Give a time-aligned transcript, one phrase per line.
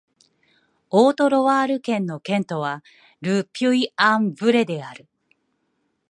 [0.89, 2.83] オート＝ロワール県の県都は
[3.21, 5.07] ル・ピュイ＝アン＝ヴレである